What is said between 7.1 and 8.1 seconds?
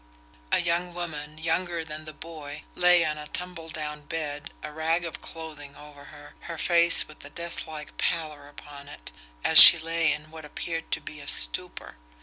a deathlike